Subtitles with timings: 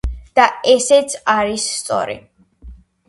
[0.37, 2.17] და ესეც არის სწორი.